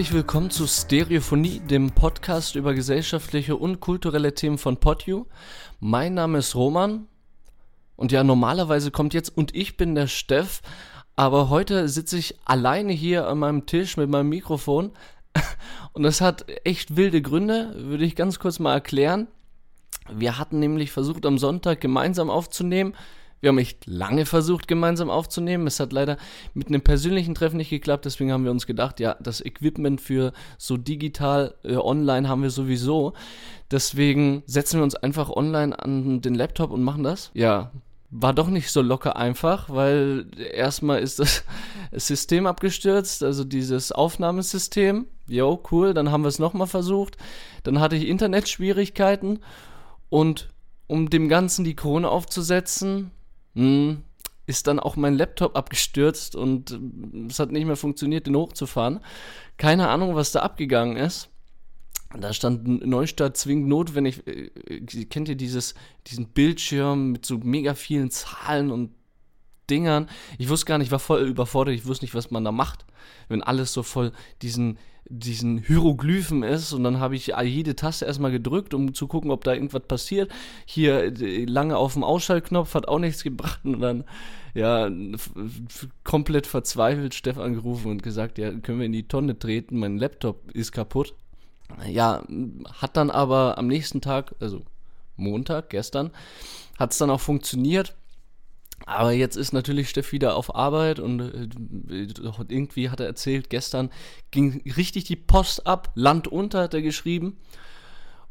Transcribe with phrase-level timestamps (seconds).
[0.00, 5.26] Herzlich willkommen zu Stereophonie, dem Podcast über gesellschaftliche und kulturelle Themen von PodU.
[5.78, 7.06] Mein Name ist Roman
[7.96, 10.62] und ja, normalerweise kommt jetzt und ich bin der Steff,
[11.16, 14.92] aber heute sitze ich alleine hier an meinem Tisch mit meinem Mikrofon
[15.92, 19.26] und das hat echt wilde Gründe, würde ich ganz kurz mal erklären.
[20.10, 22.94] Wir hatten nämlich versucht, am Sonntag gemeinsam aufzunehmen.
[23.40, 25.66] Wir haben echt lange versucht, gemeinsam aufzunehmen.
[25.66, 26.18] Es hat leider
[26.52, 28.04] mit einem persönlichen Treffen nicht geklappt.
[28.04, 32.50] Deswegen haben wir uns gedacht, ja, das Equipment für so digital äh, online haben wir
[32.50, 33.14] sowieso.
[33.70, 37.30] Deswegen setzen wir uns einfach online an den Laptop und machen das.
[37.34, 37.70] Ja,
[38.10, 41.44] war doch nicht so locker einfach, weil erstmal ist das
[41.92, 45.06] System abgestürzt, also dieses Aufnahmesystem.
[45.28, 47.16] Jo, cool, dann haben wir es nochmal versucht.
[47.62, 49.38] Dann hatte ich Internetschwierigkeiten
[50.08, 50.48] und
[50.88, 53.12] um dem Ganzen die Krone aufzusetzen,
[53.54, 59.00] ist dann auch mein Laptop abgestürzt und äh, es hat nicht mehr funktioniert, den hochzufahren.
[59.56, 61.28] Keine Ahnung, was da abgegangen ist.
[62.18, 64.26] Da stand Neustart zwingend notwendig.
[64.26, 64.50] Äh,
[65.06, 65.74] kennt ihr dieses,
[66.08, 68.90] diesen Bildschirm mit so mega vielen Zahlen und
[69.70, 70.08] Dingern?
[70.38, 72.84] Ich wusste gar nicht, ich war voll überfordert, ich wusste nicht, was man da macht,
[73.28, 74.78] wenn alles so voll diesen
[75.10, 79.42] diesen Hieroglyphen ist und dann habe ich jede Taste erstmal gedrückt, um zu gucken, ob
[79.42, 80.30] da irgendwas passiert.
[80.66, 84.04] Hier äh, lange auf dem Ausschaltknopf hat auch nichts gebracht und dann
[84.54, 84.88] ja
[86.04, 90.50] komplett verzweifelt Stefan gerufen und gesagt, ja, können wir in die Tonne treten, mein Laptop
[90.52, 91.14] ist kaputt.
[91.88, 92.22] Ja,
[92.80, 94.62] hat dann aber am nächsten Tag, also
[95.16, 96.10] Montag, gestern,
[96.78, 97.94] hat es dann auch funktioniert
[98.86, 102.08] aber jetzt ist natürlich Steff wieder auf Arbeit und äh,
[102.48, 103.90] irgendwie hat er erzählt, gestern
[104.30, 107.36] ging richtig die Post ab, Land unter hat er geschrieben.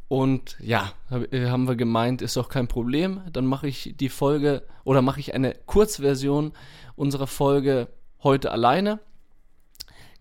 [0.07, 3.21] Und ja, äh, haben wir gemeint, ist auch kein Problem.
[3.31, 6.53] Dann mache ich die Folge oder mache ich eine Kurzversion
[6.95, 7.89] unserer Folge
[8.23, 8.99] heute alleine.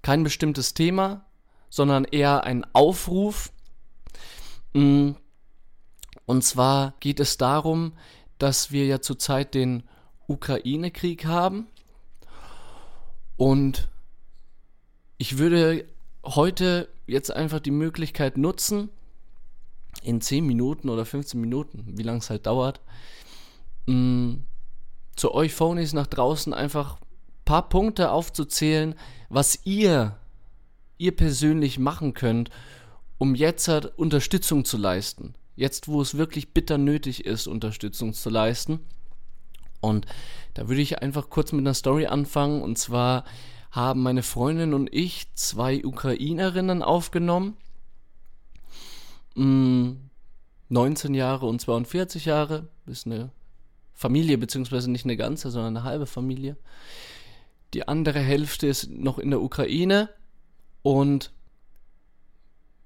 [0.02, 1.24] Kein bestimmtes Thema,
[1.70, 3.50] sondern eher ein Aufruf.
[4.74, 5.12] Mm.
[6.26, 7.94] Und zwar geht es darum,
[8.36, 9.84] dass wir ja zurzeit den
[10.28, 11.66] Ukraine-Krieg haben.
[13.36, 13.88] Und
[15.16, 15.84] ich würde
[16.24, 18.90] heute jetzt einfach die Möglichkeit nutzen,
[20.02, 22.80] in 10 Minuten oder 15 Minuten, wie lange es halt dauert,
[23.86, 24.44] mh, mm,
[25.16, 28.94] zu euch Phonies nach draußen einfach ein paar Punkte aufzuzählen,
[29.28, 30.16] was ihr,
[30.96, 32.50] ihr persönlich machen könnt,
[33.18, 35.34] um jetzt halt Unterstützung zu leisten.
[35.56, 38.78] Jetzt, wo es wirklich bitter nötig ist, Unterstützung zu leisten.
[39.80, 40.06] Und
[40.54, 42.62] da würde ich einfach kurz mit einer Story anfangen.
[42.62, 43.24] Und zwar
[43.70, 47.56] haben meine Freundin und ich zwei Ukrainerinnen aufgenommen.
[49.34, 52.68] 19 mm, Jahre und 42 Jahre.
[52.86, 53.30] Ist eine
[53.94, 56.56] Familie, beziehungsweise nicht eine ganze, sondern eine halbe Familie.
[57.74, 60.08] Die andere Hälfte ist noch in der Ukraine.
[60.82, 61.32] Und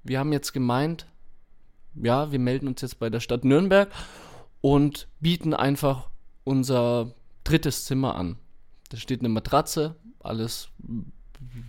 [0.02, 1.06] wir haben jetzt gemeint,
[1.94, 3.90] ja, wir melden uns jetzt bei der Stadt Nürnberg
[4.60, 6.08] und bieten einfach
[6.44, 7.12] unser
[7.44, 8.36] drittes Zimmer an.
[8.90, 10.68] Da steht eine Matratze, alles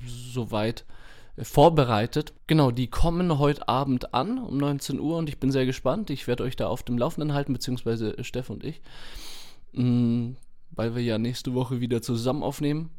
[0.05, 0.85] soweit
[1.35, 2.33] äh, vorbereitet.
[2.47, 6.09] Genau, die kommen heute Abend an um 19 Uhr und ich bin sehr gespannt.
[6.09, 8.81] Ich werde euch da auf dem Laufenden halten, beziehungsweise Steff und ich,
[9.73, 10.31] mm,
[10.71, 12.89] weil wir ja nächste Woche wieder zusammen aufnehmen.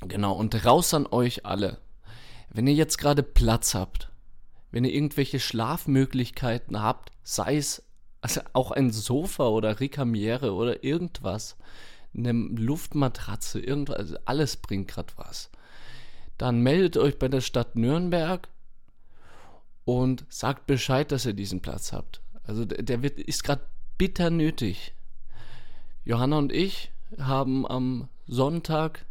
[0.00, 1.78] Genau, und raus an euch alle.
[2.50, 4.10] Wenn ihr jetzt gerade Platz habt,
[4.70, 7.84] wenn ihr irgendwelche Schlafmöglichkeiten habt, sei es
[8.24, 11.58] also auch ein Sofa oder Recamiere oder irgendwas.
[12.16, 15.50] Eine Luftmatratze, irgendwas, also alles bringt gerade was.
[16.38, 18.48] Dann meldet euch bei der Stadt Nürnberg
[19.84, 22.22] und sagt Bescheid, dass ihr diesen Platz habt.
[22.44, 23.66] Also der wird, ist gerade
[23.98, 24.94] bitter nötig.
[26.06, 29.04] Johanna und ich haben am Sonntag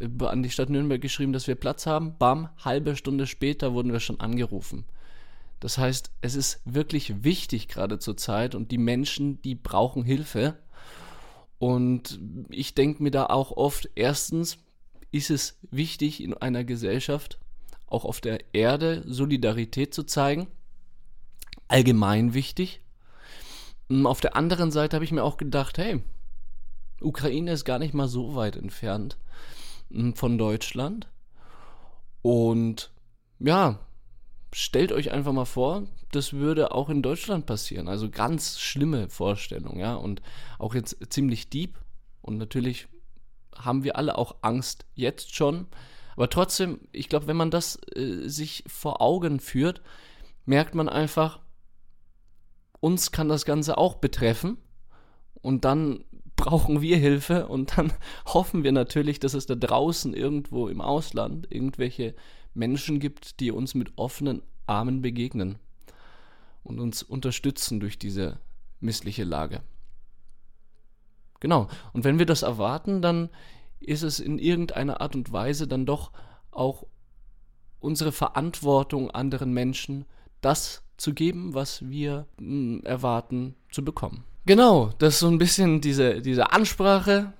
[0.00, 2.16] äh, an die Stadt Nürnberg geschrieben, dass wir Platz haben.
[2.16, 4.86] Bam, halbe Stunde später wurden wir schon angerufen.
[5.62, 10.58] Das heißt, es ist wirklich wichtig gerade zur Zeit und die Menschen, die brauchen Hilfe.
[11.60, 12.18] Und
[12.48, 14.58] ich denke mir da auch oft, erstens
[15.12, 17.38] ist es wichtig in einer Gesellschaft,
[17.86, 20.48] auch auf der Erde, Solidarität zu zeigen.
[21.68, 22.80] Allgemein wichtig.
[23.88, 26.02] Hm, auf der anderen Seite habe ich mir auch gedacht, hey,
[27.00, 29.16] Ukraine ist gar nicht mal so weit entfernt
[29.92, 31.06] hm, von Deutschland.
[32.20, 32.90] Und
[33.38, 33.78] ja,
[34.52, 37.88] stellt euch einfach mal vor, das würde auch in Deutschland passieren.
[37.88, 39.94] Also ganz schlimme Vorstellung, ja.
[39.94, 40.22] Und
[40.58, 41.78] auch jetzt ziemlich deep.
[42.20, 42.88] Und natürlich
[43.56, 45.66] haben wir alle auch Angst jetzt schon.
[46.16, 49.80] Aber trotzdem, ich glaube, wenn man das äh, sich vor Augen führt,
[50.44, 51.40] merkt man einfach,
[52.80, 54.58] uns kann das Ganze auch betreffen.
[55.40, 56.04] Und dann
[56.36, 57.92] brauchen wir Hilfe und dann
[58.26, 62.14] hoffen wir natürlich, dass es da draußen irgendwo im Ausland irgendwelche
[62.54, 65.58] Menschen gibt, die uns mit offenen Armen begegnen
[66.62, 68.38] und uns unterstützen durch diese
[68.80, 69.62] missliche Lage.
[71.40, 71.68] Genau.
[71.92, 73.28] Und wenn wir das erwarten, dann
[73.80, 76.12] ist es in irgendeiner Art und Weise dann doch
[76.50, 76.86] auch
[77.80, 80.04] unsere Verantwortung anderen Menschen,
[80.40, 84.24] das zu geben, was wir hm, erwarten zu bekommen.
[84.46, 87.32] Genau, das ist so ein bisschen diese, diese Ansprache,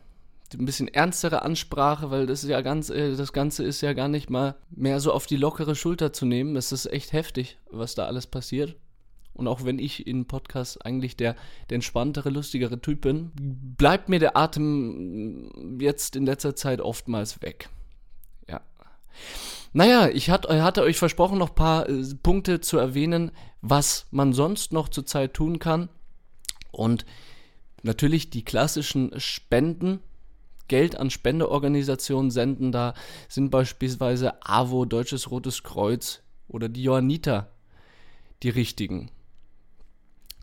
[0.54, 4.30] ein bisschen ernstere Ansprache, weil das ja ganz, äh, das Ganze ist ja gar nicht
[4.30, 6.54] mal mehr so auf die lockere Schulter zu nehmen.
[6.54, 8.76] Das ist echt heftig, was da alles passiert.
[9.34, 11.36] Und auch wenn ich in Podcasts eigentlich der,
[11.70, 17.70] der entspanntere, lustigere Typ bin, bleibt mir der Atem jetzt in letzter Zeit oftmals weg.
[18.48, 18.60] Ja.
[19.72, 23.30] Naja, ich hat, hatte euch versprochen, noch ein paar äh, Punkte zu erwähnen,
[23.62, 25.88] was man sonst noch zurzeit tun kann.
[26.70, 27.06] Und
[27.82, 30.00] natürlich die klassischen Spenden,
[30.68, 32.72] Geld an Spendeorganisationen senden.
[32.72, 32.94] Da
[33.28, 37.50] sind beispielsweise AWO, Deutsches Rotes Kreuz oder die Johanniter
[38.42, 39.10] die richtigen.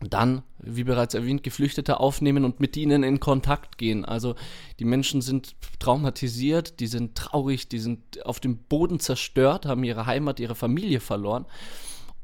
[0.00, 4.06] Dann, wie bereits erwähnt, Geflüchtete aufnehmen und mit ihnen in Kontakt gehen.
[4.06, 4.34] Also
[4.78, 10.06] die Menschen sind traumatisiert, die sind traurig, die sind auf dem Boden zerstört, haben ihre
[10.06, 11.44] Heimat, ihre Familie verloren.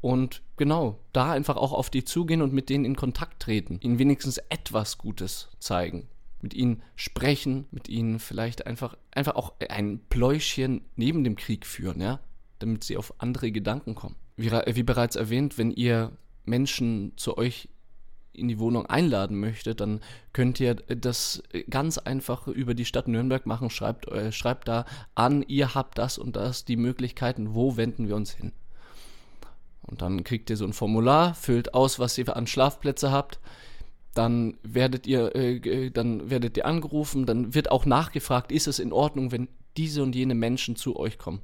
[0.01, 3.99] Und genau, da einfach auch auf die zugehen und mit denen in Kontakt treten, ihnen
[3.99, 6.07] wenigstens etwas Gutes zeigen,
[6.47, 11.99] mit ihnen sprechen, mit ihnen vielleicht einfach, einfach auch ein Pläuschchen neben dem Krieg führen,
[11.99, 12.21] ja,
[12.59, 14.15] damit sie auf andere Gedanken kommen.
[14.37, 16.13] Wie, wie bereits erwähnt, wenn ihr
[16.45, 17.67] Menschen zu euch
[18.31, 19.99] in die Wohnung einladen möchte, dann
[20.31, 23.69] könnt ihr das ganz einfach über die Stadt Nürnberg machen.
[23.69, 24.85] Schreibt, äh, schreibt da
[25.15, 28.53] an, ihr habt das und das, die Möglichkeiten, wo wenden wir uns hin.
[29.81, 33.41] Und dann kriegt ihr so ein Formular, füllt aus, was ihr an Schlafplätze habt.
[34.17, 38.91] Dann werdet ihr, äh, dann werdet ihr angerufen, dann wird auch nachgefragt, ist es in
[38.91, 39.47] Ordnung, wenn
[39.77, 41.41] diese und jene Menschen zu euch kommen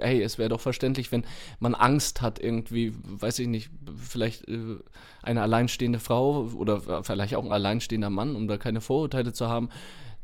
[0.00, 1.24] hey, es wäre doch verständlich, wenn
[1.58, 4.76] man Angst hat, irgendwie, weiß ich nicht, vielleicht äh,
[5.22, 9.68] eine alleinstehende Frau oder vielleicht auch ein alleinstehender Mann, um da keine Vorurteile zu haben,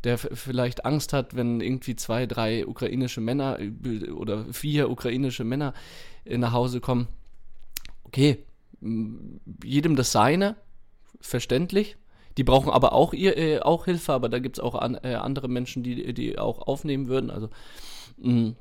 [0.05, 5.73] der vielleicht Angst hat, wenn irgendwie zwei, drei ukrainische Männer äh, oder vier ukrainische Männer
[6.25, 7.09] äh, nach Hause kommen.
[8.05, 8.45] Okay,
[9.65, 10.57] jedem das seine,
[11.21, 11.97] verständlich.
[12.37, 15.15] Die brauchen aber auch, ihr, äh, auch Hilfe, aber da gibt es auch an, äh,
[15.15, 17.31] andere Menschen, die, die auch aufnehmen würden.
[17.31, 17.49] Also
[18.17, 18.55] mh,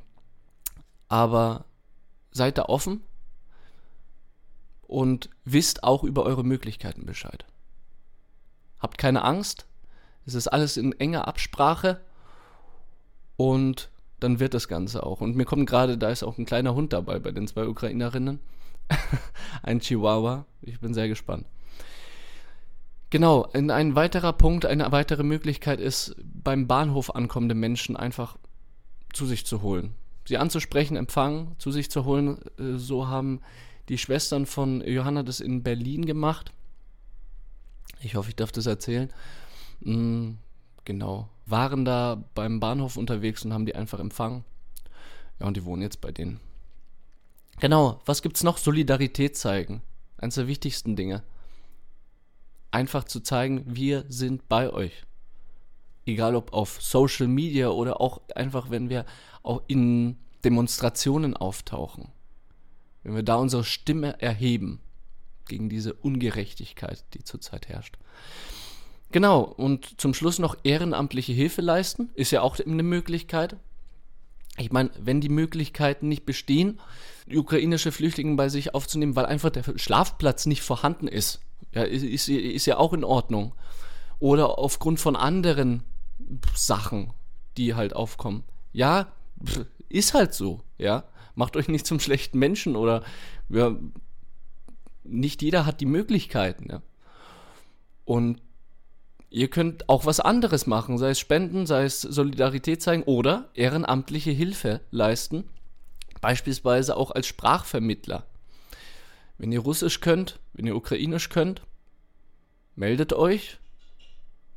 [1.08, 1.66] aber
[2.32, 3.02] seid da offen
[4.82, 7.46] und wisst auch über eure Möglichkeiten Bescheid.
[8.80, 9.66] Habt keine Angst,
[10.26, 12.02] es ist alles in enger Absprache
[13.38, 13.90] und
[14.20, 15.20] dann wird das Ganze auch.
[15.22, 18.40] Und mir kommt gerade, da ist auch ein kleiner Hund dabei bei den zwei Ukrainerinnen.
[19.64, 20.46] ein Chihuahua.
[20.62, 21.46] Ich bin sehr gespannt.
[23.14, 28.38] Genau, ein weiterer Punkt, eine weitere Möglichkeit ist, beim Bahnhof ankommende Menschen einfach
[29.14, 29.94] zu sich zu holen
[30.26, 32.38] sie anzusprechen, empfangen, zu sich zu holen.
[32.58, 33.42] Äh, so haben
[33.90, 36.52] die Schwestern von Johanna das in Berlin gemacht.
[38.02, 39.12] Ich hoffe, ich darf das erzählen.
[39.82, 40.32] Mm,
[40.86, 41.30] genau.
[41.46, 44.46] Waren da beim Bahnhof unterwegs und haben die einfach empfangen.
[45.40, 46.40] Ja, und die wohnen jetzt bei denen.
[47.60, 48.58] Genau, was gibt's noch?
[48.58, 49.82] Solidarität zeigen.
[50.18, 51.24] Eines der wichtigsten Dinge.
[52.74, 55.06] Einfach zu zeigen, wir sind bei euch
[56.06, 59.06] egal ob auf Social Media oder auch einfach, wenn wir
[59.42, 62.10] auch in Demonstrationen auftauchen,
[63.04, 64.80] wenn wir da unsere Stimme erheben
[65.48, 67.98] gegen diese Ungerechtigkeit, die zurzeit herrscht.
[69.12, 73.58] Genau, und zum Schluss noch ehrenamtliche Hilfe leisten, ist ja auch eine Möglichkeit.
[74.58, 76.80] Ich meine, wenn die Möglichkeiten nicht bestehen,
[77.32, 82.66] ukrainische Flüchtlinge bei sich aufzunehmen, weil einfach der Schlafplatz nicht vorhanden ist, ja, ist, ist
[82.66, 83.54] ja auch in Ordnung.
[84.20, 85.84] Oder aufgrund von anderen
[86.56, 87.14] Sachen,
[87.58, 88.44] die halt aufkommen.
[88.72, 89.12] Ja,
[89.90, 91.04] ist halt so, ja.
[91.36, 93.04] Macht euch nicht zum schlechten Menschen oder
[93.50, 93.76] ja,
[95.04, 96.82] nicht jeder hat die Möglichkeiten, ja.
[98.06, 98.42] Und
[99.30, 104.32] ihr könnt auch was anderes machen, sei es Spenden, sei es Solidarität zeigen oder ehrenamtliche
[104.32, 105.46] Hilfe leisten,
[106.22, 108.26] beispielsweise auch als Sprachvermittler.
[109.38, 111.62] Wenn ihr Russisch könnt, wenn ihr Ukrainisch könnt,
[112.76, 113.60] meldet euch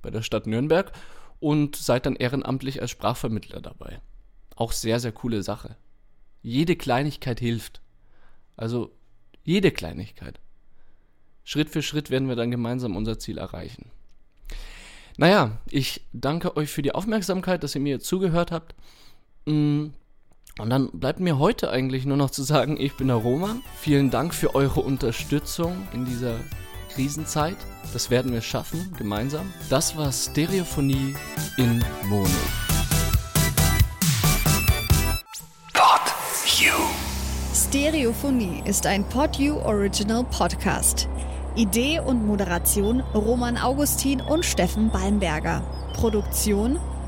[0.03, 0.93] bei der Stadt Nürnberg
[1.41, 4.01] und seid dann ehrenamtlich als Sprachvermittler dabei.
[4.55, 5.77] Auch sehr, sehr coole Sache.
[6.43, 7.81] Jede Kleinigkeit hilft.
[8.57, 8.93] Also
[9.45, 10.41] jede Kleinigkeit.
[11.45, 13.91] Schritt für Schritt werden wir dann gemeinsam unser Ziel erreichen.
[15.17, 18.75] Naja, ich danke euch für die Aufmerksamkeit, dass ihr mir zugehört habt.
[20.59, 23.61] Und dann bleibt mir heute eigentlich nur noch zu sagen, ich bin der Roman.
[23.79, 26.37] Vielen Dank für eure Unterstützung in dieser
[26.95, 27.59] Krisenzeit.
[27.93, 29.53] Das werden wir schaffen, gemeinsam.
[29.69, 31.15] Das war Stereophonie
[31.59, 32.29] in Mono.
[35.75, 36.01] Pod.
[37.53, 41.07] Stereophonie ist ein PodU Original Podcast.
[41.55, 45.63] Idee und Moderation Roman Augustin und Steffen Balmberger.
[45.93, 46.79] Produktion